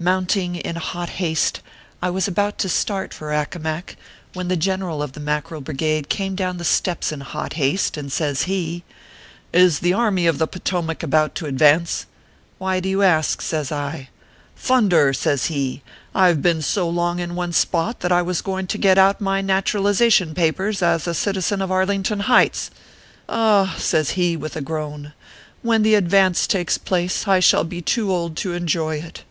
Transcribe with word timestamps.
Mounting 0.00 0.54
in 0.56 0.74
hot 0.76 1.08
haste, 1.08 1.60
I 2.02 2.10
was 2.10 2.28
about 2.28 2.58
to 2.58 2.68
start 2.68 3.12
for 3.14 3.32
Accomac, 3.32 3.96
when 4.32 4.46
the 4.48 4.56
General 4.56 5.02
of 5.02 5.12
the 5.12 5.20
Mackerel 5.20 5.60
Brigade 5.60 6.08
came 6.08 6.34
down 6.34 6.56
the 6.58 6.64
steps 6.64 7.10
in 7.12 7.20
hot 7.20 7.54
haste, 7.54 7.96
and 7.96 8.10
says 8.10 8.42
he:" 8.42 8.82
Is 9.52 9.80
the 9.80 9.92
Army 9.92 10.26
of 10.26 10.38
the 10.38 10.46
Potomac 10.48 11.04
about 11.04 11.34
to 11.36 11.46
advance?" 11.46 12.06
"Why 12.58 12.78
do 12.80 12.88
you 12.88 13.02
ask?" 13.02 13.40
says 13.42 13.70
I. 13.70 14.08
"Thunder!" 14.56 15.12
says 15.12 15.46
he, 15.46 15.82
"I 16.12 16.32
ve 16.32 16.40
been 16.40 16.62
so 16.62 16.88
long 16.88 17.18
in 17.20 17.36
one 17.36 17.52
spot 17.52 18.00
that 18.00 18.12
I 18.12 18.22
was 18.22 18.40
going 18.40 18.66
to 18.68 18.78
get 18.78 18.98
out 18.98 19.20
my 19.20 19.40
naturalization 19.40 20.34
papers 20.34 20.80
as 20.82 21.06
a 21.06 21.14
citizen 21.14 21.60
of 21.62 21.72
Arlington 21.72 22.20
Heights. 22.20 22.70
Ah!" 23.28 23.76
says 23.78 24.10
he, 24.10 24.36
with 24.36 24.56
a 24.56 24.60
groan," 24.60 25.12
when 25.62 25.82
the 25.82 25.94
advance 25.94 26.46
takes 26.48 26.78
place 26.78 27.26
I 27.28 27.38
shall 27.40 27.64
be 27.64 27.80
too 27.80 28.12
old 28.12 28.36
to 28.38 28.54
enjoy 28.54 28.96
it." 28.96 29.22